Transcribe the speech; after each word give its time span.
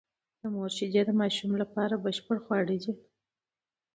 د 0.39 0.41
مور 0.53 0.69
شېدې 0.77 1.01
د 1.05 1.11
ماشوم 1.19 1.51
لپاره 1.61 2.01
بشپړ 2.03 2.37
خواړه 2.45 2.75
دي. 2.83 2.93